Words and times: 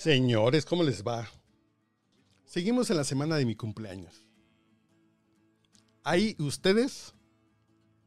Señores, 0.00 0.64
¿cómo 0.64 0.82
les 0.82 1.04
va? 1.04 1.28
Seguimos 2.46 2.88
en 2.88 2.96
la 2.96 3.04
semana 3.04 3.36
de 3.36 3.44
mi 3.44 3.54
cumpleaños. 3.54 4.24
Ahí 6.02 6.34
ustedes 6.38 7.14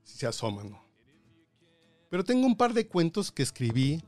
se 0.02 0.26
asoman. 0.26 0.76
Pero 2.10 2.24
tengo 2.24 2.48
un 2.48 2.58
par 2.58 2.74
de 2.74 2.88
cuentos 2.88 3.32
que 3.32 3.44
escribí 3.44 4.04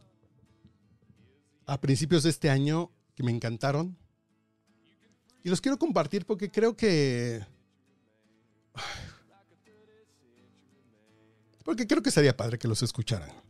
a 1.68 1.80
principios 1.80 2.24
de 2.24 2.32
este 2.32 2.50
año 2.50 2.90
que 3.14 3.22
me 3.22 3.30
encantaron. 3.30 3.96
Y 5.44 5.50
los 5.50 5.62
quiero 5.62 5.78
compartir 5.78 6.26
porque 6.26 6.50
creo 6.50 6.76
que... 6.76 7.46
Porque 11.64 11.86
creo 11.86 12.02
que 12.02 12.10
sería 12.10 12.36
padre 12.36 12.58
que 12.58 12.68
los 12.68 12.82
escucharan. 12.82 13.45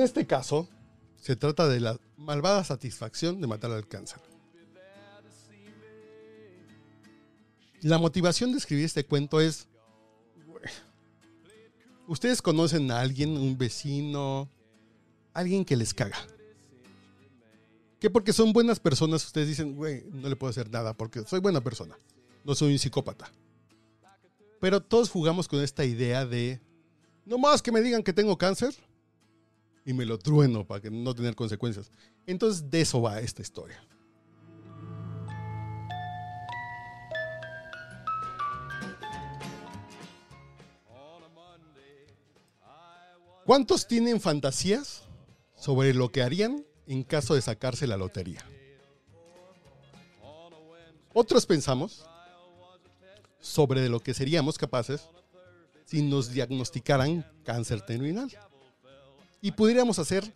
En 0.00 0.04
este 0.04 0.26
caso, 0.26 0.66
se 1.20 1.36
trata 1.36 1.68
de 1.68 1.78
la 1.78 2.00
malvada 2.16 2.64
satisfacción 2.64 3.38
de 3.38 3.46
matar 3.46 3.70
al 3.70 3.86
cáncer. 3.86 4.18
La 7.82 7.98
motivación 7.98 8.50
de 8.52 8.56
escribir 8.56 8.86
este 8.86 9.04
cuento 9.04 9.42
es, 9.42 9.66
ustedes 12.08 12.40
conocen 12.40 12.90
a 12.90 13.00
alguien, 13.00 13.36
un 13.36 13.58
vecino, 13.58 14.48
alguien 15.34 15.66
que 15.66 15.76
les 15.76 15.92
caga. 15.92 16.16
Que 17.98 18.08
porque 18.08 18.32
son 18.32 18.54
buenas 18.54 18.80
personas, 18.80 19.26
ustedes 19.26 19.48
dicen, 19.48 19.76
güey, 19.76 20.04
no 20.12 20.30
le 20.30 20.36
puedo 20.36 20.50
hacer 20.50 20.70
nada 20.70 20.94
porque 20.94 21.24
soy 21.26 21.40
buena 21.40 21.60
persona, 21.60 21.94
no 22.42 22.54
soy 22.54 22.72
un 22.72 22.78
psicópata. 22.78 23.30
Pero 24.62 24.80
todos 24.80 25.10
jugamos 25.10 25.46
con 25.46 25.62
esta 25.62 25.84
idea 25.84 26.24
de, 26.24 26.58
no 27.26 27.36
más 27.36 27.60
que 27.60 27.70
me 27.70 27.82
digan 27.82 28.02
que 28.02 28.14
tengo 28.14 28.38
cáncer, 28.38 28.74
y 29.84 29.92
me 29.92 30.04
lo 30.04 30.18
trueno 30.18 30.66
para 30.66 30.80
que 30.80 30.90
no 30.90 31.14
tener 31.14 31.34
consecuencias. 31.34 31.90
Entonces 32.26 32.70
de 32.70 32.80
eso 32.82 33.00
va 33.02 33.20
esta 33.20 33.42
historia. 33.42 33.82
¿Cuántos 43.44 43.88
tienen 43.88 44.20
fantasías 44.20 45.02
sobre 45.56 45.92
lo 45.92 46.12
que 46.12 46.22
harían 46.22 46.64
en 46.86 47.02
caso 47.02 47.34
de 47.34 47.42
sacarse 47.42 47.86
la 47.86 47.96
lotería? 47.96 48.44
Otros 51.12 51.46
pensamos 51.46 52.06
sobre 53.40 53.88
lo 53.88 53.98
que 54.00 54.14
seríamos 54.14 54.56
capaces 54.56 55.08
si 55.84 56.02
nos 56.02 56.30
diagnosticaran 56.30 57.26
cáncer 57.42 57.80
terminal 57.80 58.30
y 59.40 59.52
pudiéramos 59.52 59.98
hacer 59.98 60.32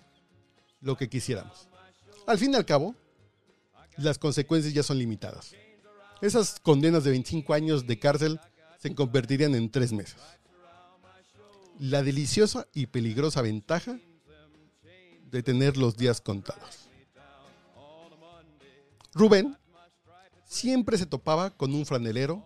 lo 0.80 0.96
que 0.96 1.08
quisiéramos. 1.08 1.68
Al 2.26 2.38
fin 2.38 2.52
y 2.52 2.56
al 2.56 2.64
cabo, 2.64 2.94
las 3.96 4.18
consecuencias 4.18 4.72
ya 4.74 4.82
son 4.82 4.98
limitadas. 4.98 5.54
Esas 6.20 6.58
condenas 6.60 7.04
de 7.04 7.10
25 7.10 7.54
años 7.54 7.86
de 7.86 7.98
cárcel 7.98 8.40
se 8.78 8.94
convertirían 8.94 9.54
en 9.54 9.70
tres 9.70 9.92
meses. 9.92 10.16
La 11.78 12.02
deliciosa 12.02 12.66
y 12.72 12.86
peligrosa 12.86 13.42
ventaja 13.42 13.98
de 15.30 15.42
tener 15.42 15.76
los 15.76 15.96
días 15.96 16.20
contados. 16.20 16.88
Rubén 19.12 19.56
siempre 20.44 20.98
se 20.98 21.06
topaba 21.06 21.50
con 21.50 21.74
un 21.74 21.84
franelero 21.86 22.44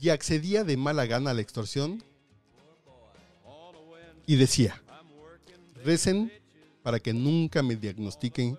y 0.00 0.08
accedía 0.08 0.64
de 0.64 0.76
mala 0.76 1.06
gana 1.06 1.30
a 1.30 1.34
la 1.34 1.40
extorsión 1.40 2.02
y 4.26 4.36
decía, 4.36 4.82
Recen 5.84 6.32
para 6.82 7.00
que 7.00 7.12
nunca 7.12 7.62
me 7.62 7.76
diagnostiquen 7.76 8.58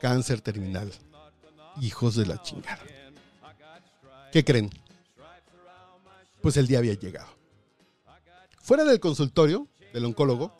cáncer 0.00 0.40
terminal. 0.40 0.92
Hijos 1.80 2.16
de 2.16 2.26
la 2.26 2.42
chingada. 2.42 2.82
¿Qué 4.32 4.44
creen? 4.44 4.70
Pues 6.40 6.56
el 6.56 6.66
día 6.66 6.78
había 6.78 6.94
llegado. 6.94 7.28
Fuera 8.60 8.84
del 8.84 9.00
consultorio 9.00 9.68
del 9.92 10.04
oncólogo, 10.04 10.58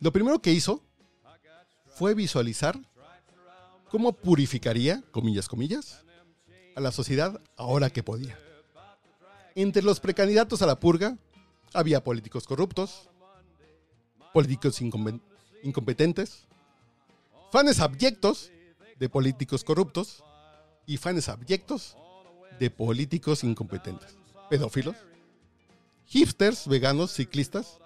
lo 0.00 0.12
primero 0.12 0.40
que 0.40 0.52
hizo 0.52 0.82
fue 1.94 2.14
visualizar 2.14 2.78
cómo 3.90 4.12
purificaría, 4.12 5.02
comillas, 5.10 5.48
comillas, 5.48 6.04
a 6.74 6.80
la 6.80 6.92
sociedad 6.92 7.40
ahora 7.56 7.90
que 7.90 8.02
podía. 8.02 8.38
Entre 9.54 9.82
los 9.82 10.00
precandidatos 10.00 10.62
a 10.62 10.66
la 10.66 10.80
purga 10.80 11.18
había 11.74 12.02
políticos 12.02 12.46
corruptos, 12.46 13.09
políticos 14.32 14.80
incompetentes, 15.62 16.46
fans 17.50 17.80
abyectos 17.80 18.50
de 18.98 19.08
políticos 19.08 19.64
corruptos 19.64 20.22
y 20.86 20.96
fans 20.96 21.28
abyectos 21.28 21.96
de 22.58 22.70
políticos 22.70 23.44
incompetentes, 23.44 24.16
pedófilos, 24.48 24.96
hipsters, 26.06 26.66
veganos, 26.66 27.12
ciclistas 27.12 27.78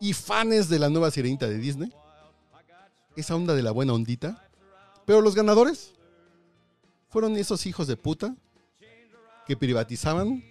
y 0.00 0.12
fans 0.12 0.68
de 0.68 0.78
la 0.78 0.90
nueva 0.90 1.10
sirenita 1.10 1.48
de 1.48 1.58
Disney. 1.58 1.92
Esa 3.16 3.34
onda 3.34 3.54
de 3.54 3.62
la 3.62 3.70
buena 3.70 3.94
ondita. 3.94 4.42
Pero 5.06 5.20
los 5.20 5.34
ganadores 5.34 5.94
fueron 7.08 7.36
esos 7.36 7.64
hijos 7.64 7.86
de 7.86 7.96
puta 7.96 8.36
que 9.46 9.56
privatizaban, 9.56 10.42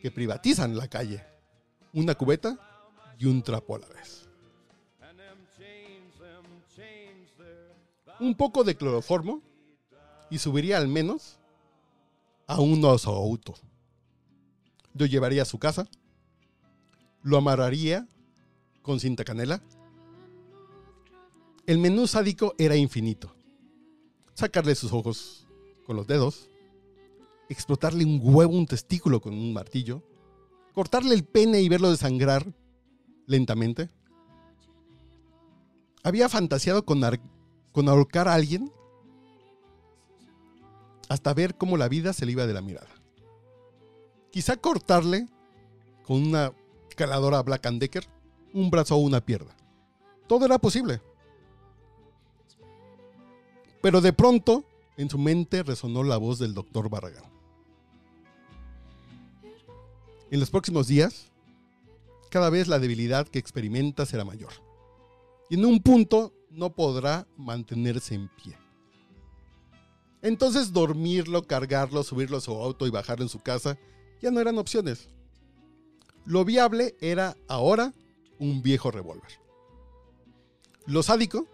que 0.00 0.10
privatizan 0.14 0.76
la 0.76 0.86
calle. 0.86 1.24
Una 1.92 2.14
cubeta 2.14 2.71
y 3.22 3.26
un 3.26 3.40
trapo 3.40 3.76
a 3.76 3.78
la 3.78 3.88
vez. 3.88 4.28
un 8.18 8.36
poco 8.36 8.62
de 8.62 8.76
cloroformo 8.76 9.42
y 10.30 10.38
subiría 10.38 10.78
al 10.78 10.86
menos 10.86 11.38
a 12.46 12.60
un 12.60 12.84
oso 12.84 13.10
auto. 13.10 13.54
Lo 14.94 15.06
llevaría 15.06 15.42
a 15.42 15.44
su 15.44 15.58
casa, 15.58 15.88
lo 17.22 17.36
amarraría 17.36 18.06
con 18.82 19.00
cinta 19.00 19.24
canela. 19.24 19.60
El 21.66 21.78
menú 21.78 22.06
sádico 22.06 22.54
era 22.58 22.76
infinito. 22.76 23.34
Sacarle 24.34 24.76
sus 24.76 24.92
ojos 24.92 25.48
con 25.84 25.96
los 25.96 26.06
dedos, 26.06 26.48
explotarle 27.48 28.04
un 28.04 28.20
huevo, 28.22 28.52
un 28.52 28.66
testículo 28.66 29.20
con 29.20 29.32
un 29.32 29.52
martillo, 29.52 30.02
cortarle 30.74 31.14
el 31.14 31.24
pene 31.24 31.60
y 31.60 31.68
verlo 31.68 31.90
desangrar 31.90 32.52
lentamente. 33.26 33.90
Había 36.02 36.28
fantaseado 36.28 36.84
con, 36.84 37.02
ahorcar 37.88 38.28
a 38.28 38.34
alguien 38.34 38.72
hasta 41.08 41.34
ver 41.34 41.56
cómo 41.56 41.76
la 41.76 41.88
vida 41.88 42.12
se 42.12 42.26
le 42.26 42.32
iba 42.32 42.46
de 42.46 42.54
la 42.54 42.62
mirada. 42.62 42.88
Quizá 44.30 44.56
cortarle 44.56 45.28
con 46.04 46.22
una 46.22 46.52
caladora 46.96 47.42
Black 47.42 47.68
Decker 47.70 48.08
un 48.52 48.70
brazo 48.70 48.96
o 48.96 48.98
una 48.98 49.20
pierna. 49.20 49.54
Todo 50.26 50.46
era 50.46 50.58
posible. 50.58 51.00
Pero 53.80 54.00
de 54.00 54.12
pronto 54.12 54.64
en 54.96 55.10
su 55.10 55.18
mente 55.18 55.62
resonó 55.62 56.02
la 56.02 56.16
voz 56.16 56.38
del 56.38 56.54
doctor 56.54 56.88
Barragán. 56.88 57.24
En 60.30 60.40
los 60.40 60.50
próximos 60.50 60.86
días, 60.86 61.31
cada 62.32 62.48
vez 62.48 62.66
la 62.66 62.78
debilidad 62.78 63.28
que 63.28 63.38
experimenta 63.38 64.06
será 64.06 64.24
mayor. 64.24 64.54
Y 65.50 65.56
en 65.56 65.66
un 65.66 65.82
punto 65.82 66.32
no 66.48 66.74
podrá 66.74 67.26
mantenerse 67.36 68.14
en 68.14 68.30
pie. 68.42 68.56
Entonces 70.22 70.72
dormirlo, 70.72 71.42
cargarlo, 71.42 72.02
subirlo 72.02 72.38
a 72.38 72.40
su 72.40 72.52
auto 72.52 72.86
y 72.86 72.90
bajarlo 72.90 73.22
en 73.22 73.28
su 73.28 73.40
casa 73.40 73.76
ya 74.22 74.30
no 74.30 74.40
eran 74.40 74.56
opciones. 74.56 75.10
Lo 76.24 76.46
viable 76.46 76.96
era 77.02 77.36
ahora 77.48 77.92
un 78.38 78.62
viejo 78.62 78.90
revólver. 78.90 79.38
Lo 80.86 81.02
sádico, 81.02 81.46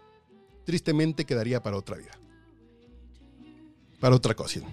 tristemente, 0.63 1.25
quedaría 1.25 1.61
para 1.61 1.75
otra 1.75 1.97
vida. 1.97 2.17
Para 3.99 4.15
otra 4.15 4.31
ocasión. 4.31 4.63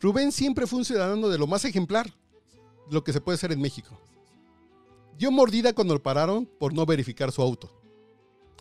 Rubén 0.00 0.32
siempre 0.32 0.66
fue 0.66 0.80
un 0.80 0.84
ciudadano 0.84 1.30
de 1.30 1.38
lo 1.38 1.46
más 1.46 1.64
ejemplar, 1.64 2.12
lo 2.90 3.02
que 3.02 3.14
se 3.14 3.22
puede 3.22 3.36
hacer 3.36 3.52
en 3.52 3.62
México. 3.62 3.98
Dio 5.18 5.30
mordida 5.30 5.72
cuando 5.72 5.94
lo 5.94 6.02
pararon 6.02 6.46
por 6.46 6.72
no 6.72 6.86
verificar 6.86 7.32
su 7.32 7.42
auto. 7.42 7.70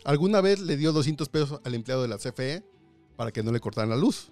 Alguna 0.04 0.42
vez 0.42 0.60
le 0.60 0.78
dio 0.78 0.92
200 0.92 1.30
pesos 1.30 1.62
al 1.64 1.76
empleado 1.76 2.02
de 2.02 2.08
la 2.08 2.18
CFE 2.18 2.64
para 3.16 3.32
que 3.32 3.44
no 3.44 3.52
le 3.52 3.60
cortaran 3.60 3.90
la 3.90 3.98
luz. 3.98 4.32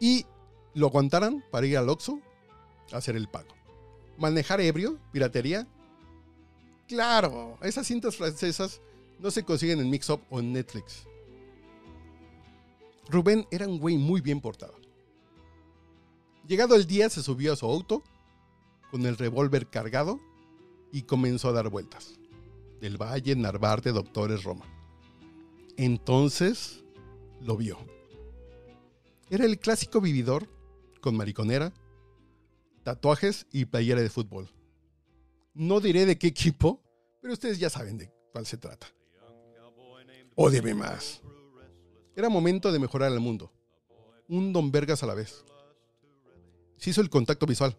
Y 0.00 0.26
lo 0.74 0.88
aguantaran 0.88 1.44
para 1.50 1.66
ir 1.66 1.78
al 1.78 1.88
Oxxo 1.88 2.20
a 2.92 2.96
hacer 2.96 3.16
el 3.16 3.28
pago. 3.28 3.54
Manejar 4.18 4.60
ebrio, 4.60 4.98
piratería. 5.12 5.66
Claro, 6.88 7.58
esas 7.62 7.86
cintas 7.86 8.16
francesas 8.16 8.80
no 9.18 9.30
se 9.30 9.44
consiguen 9.44 9.80
en 9.80 9.88
Mix 9.88 10.10
Up 10.10 10.20
o 10.30 10.40
en 10.40 10.52
Netflix. 10.52 11.06
Rubén 13.08 13.46
era 13.50 13.66
un 13.66 13.78
güey 13.78 13.96
muy 13.96 14.20
bien 14.20 14.40
portado. 14.40 14.74
Llegado 16.46 16.74
el 16.74 16.86
día 16.86 17.08
se 17.08 17.22
subió 17.22 17.52
a 17.52 17.56
su 17.56 17.66
auto 17.66 18.02
con 18.92 19.06
el 19.06 19.16
revólver 19.16 19.68
cargado 19.68 20.20
y 20.92 21.02
comenzó 21.02 21.48
a 21.48 21.52
dar 21.52 21.70
vueltas. 21.70 22.20
Del 22.78 23.00
Valle, 23.00 23.34
Narvarte, 23.34 23.90
Doctores, 23.90 24.44
Roma. 24.44 24.66
Entonces 25.78 26.84
lo 27.40 27.56
vio. 27.56 27.78
Era 29.30 29.46
el 29.46 29.58
clásico 29.58 30.02
vividor 30.02 30.46
con 31.00 31.16
mariconera, 31.16 31.72
tatuajes 32.82 33.46
y 33.50 33.64
playera 33.64 34.02
de 34.02 34.10
fútbol. 34.10 34.50
No 35.54 35.80
diré 35.80 36.04
de 36.04 36.18
qué 36.18 36.26
equipo, 36.26 36.82
pero 37.22 37.32
ustedes 37.32 37.58
ya 37.58 37.70
saben 37.70 37.96
de 37.96 38.12
cuál 38.30 38.44
se 38.44 38.58
trata. 38.58 38.88
Ódieme 40.34 40.74
más. 40.74 41.22
Era 42.14 42.28
momento 42.28 42.70
de 42.70 42.78
mejorar 42.78 43.10
el 43.10 43.20
mundo. 43.20 43.50
Un 44.28 44.52
don 44.52 44.70
Vergas 44.70 45.02
a 45.02 45.06
la 45.06 45.14
vez. 45.14 45.46
Se 46.76 46.90
hizo 46.90 47.00
el 47.00 47.08
contacto 47.08 47.46
visual. 47.46 47.74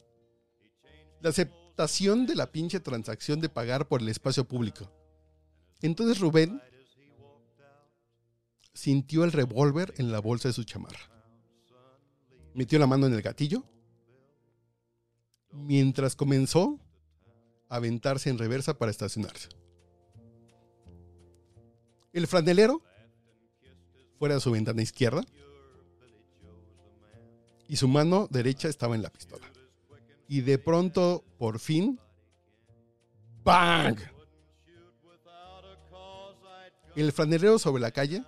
La 1.24 1.30
aceptación 1.30 2.26
de 2.26 2.36
la 2.36 2.52
pinche 2.52 2.82
transacción 2.82 3.40
de 3.40 3.48
pagar 3.48 3.88
por 3.88 4.02
el 4.02 4.10
espacio 4.10 4.44
público. 4.44 4.92
Entonces 5.82 6.20
Rubén 6.20 6.62
sintió 8.74 9.24
el 9.24 9.32
revólver 9.32 9.94
en 10.00 10.12
la 10.12 10.20
bolsa 10.20 10.50
de 10.50 10.54
su 10.54 10.66
chamarra. 10.66 11.00
Metió 12.54 12.78
la 12.78 12.88
mano 12.88 13.08
en 13.08 13.14
el 13.14 13.22
gatillo 13.22 13.64
mientras 15.50 16.18
comenzó 16.18 16.78
a 17.70 17.78
aventarse 17.78 18.30
en 18.30 18.38
reversa 18.38 18.78
para 18.78 18.92
estacionarse. 18.92 19.48
El 22.12 22.28
franelero 22.28 22.82
fuera 24.20 24.36
de 24.36 24.42
su 24.42 24.52
ventana 24.52 24.82
izquierda 24.82 25.24
y 27.70 27.78
su 27.78 27.88
mano 27.88 28.28
derecha 28.30 28.68
estaba 28.68 28.96
en 28.96 29.04
la 29.04 29.10
pistola. 29.10 29.53
Y 30.28 30.42
de 30.42 30.58
pronto, 30.58 31.24
por 31.38 31.60
fin, 31.60 32.00
¡bang! 33.44 34.00
El 36.96 37.12
franelero 37.12 37.58
sobre 37.60 37.82
la 37.82 37.92
calle, 37.92 38.24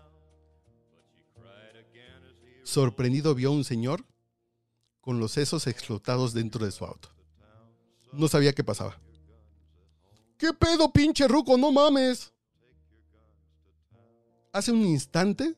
sorprendido, 2.64 3.36
vio 3.36 3.50
a 3.50 3.54
un 3.54 3.64
señor 3.64 4.06
con 5.02 5.20
los 5.20 5.34
sesos 5.34 5.68
explotados 5.68 6.34
dentro 6.34 6.66
de 6.66 6.72
su 6.72 6.84
auto. 6.84 7.10
No 8.12 8.28
sabía 8.28 8.54
qué 8.54 8.64
pasaba. 8.64 9.00
¿Qué 10.38 10.52
pedo, 10.54 10.92
pinche 10.92 11.28
ruco? 11.28 11.58
No 11.58 11.72
mames. 11.72 12.34
Hace 14.52 14.72
un 14.72 14.82
instante, 14.86 15.56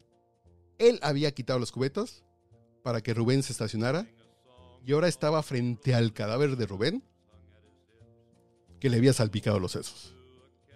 él 0.78 1.00
había 1.02 1.32
quitado 1.32 1.60
los 1.60 1.72
cubetas 1.72 2.24
para 2.84 3.02
que 3.02 3.14
Rubén 3.14 3.44
se 3.44 3.52
estacionara 3.52 4.08
y 4.88 4.94
ahora 4.94 5.10
estaba 5.10 5.44
frente 5.44 5.94
al 5.94 6.14
cadáver 6.14 6.56
de 6.56 6.66
Rubén 6.66 7.04
que 8.80 8.90
le 8.90 8.96
había 8.96 9.12
salpicado 9.12 9.60
los 9.60 9.74
sesos. 9.74 10.16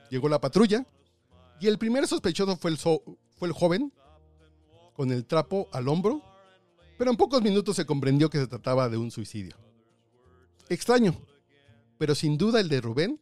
Llegó 0.09 0.27
la 0.27 0.41
patrulla 0.41 0.85
y 1.61 1.67
el 1.67 1.77
primer 1.77 2.05
sospechoso 2.07 2.57
fue 2.57 2.71
el, 2.71 2.77
fue 2.77 3.47
el 3.47 3.53
joven 3.53 3.93
con 4.97 5.11
el 5.11 5.25
trapo 5.25 5.69
al 5.71 5.87
hombro, 5.87 6.21
pero 6.97 7.09
en 7.09 7.15
pocos 7.15 7.41
minutos 7.41 7.77
se 7.77 7.85
comprendió 7.85 8.29
que 8.29 8.37
se 8.37 8.47
trataba 8.47 8.89
de 8.89 8.97
un 8.97 9.11
suicidio. 9.11 9.55
Extraño, 10.67 11.15
pero 11.97 12.13
sin 12.13 12.37
duda 12.37 12.59
el 12.59 12.67
de 12.67 12.81
Rubén, 12.81 13.21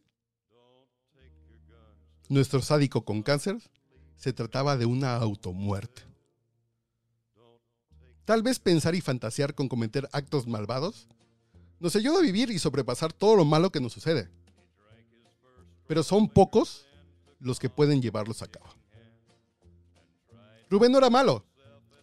nuestro 2.28 2.62
sádico 2.62 3.04
con 3.04 3.22
cáncer, 3.22 3.58
se 4.16 4.32
trataba 4.32 4.76
de 4.76 4.86
una 4.86 5.14
automuerte. 5.14 6.09
Tal 8.24 8.42
vez 8.42 8.58
pensar 8.58 8.94
y 8.94 9.00
fantasear 9.00 9.54
con 9.54 9.68
cometer 9.68 10.08
actos 10.12 10.46
malvados 10.46 11.08
nos 11.78 11.96
ayuda 11.96 12.18
a 12.18 12.22
vivir 12.22 12.50
y 12.50 12.58
sobrepasar 12.58 13.12
todo 13.12 13.36
lo 13.36 13.44
malo 13.44 13.70
que 13.70 13.80
nos 13.80 13.92
sucede. 13.92 14.30
Pero 15.86 16.02
son 16.02 16.28
pocos 16.28 16.86
los 17.38 17.58
que 17.58 17.70
pueden 17.70 18.02
llevarlos 18.02 18.42
a 18.42 18.46
cabo. 18.46 18.66
Rubén 20.68 20.92
no 20.92 20.98
era 20.98 21.10
malo, 21.10 21.44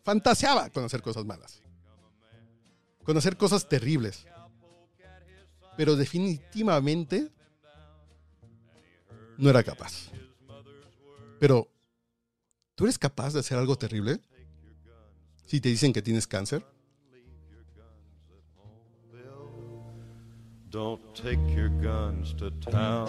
fantaseaba 0.04 0.70
con 0.70 0.84
hacer 0.84 1.02
cosas 1.02 1.26
malas, 1.26 1.62
con 3.04 3.16
hacer 3.16 3.38
cosas 3.38 3.70
terribles. 3.70 4.26
Pero 5.78 5.96
definitivamente 5.96 7.32
no 9.38 9.50
era 9.50 9.64
capaz. 9.64 10.10
Pero 11.40 11.70
¿Tú 12.78 12.84
eres 12.84 13.00
capaz 13.00 13.34
de 13.34 13.40
hacer 13.40 13.58
algo 13.58 13.76
terrible? 13.76 14.22
Si 15.48 15.62
te 15.62 15.70
dicen 15.70 15.94
que 15.94 16.02
tienes 16.02 16.28
cáncer. 16.28 16.62
Don't 20.70 21.02
take 21.16 21.40
your 21.56 21.70
guns 21.70 22.36
to 22.36 22.52
town. 22.70 23.08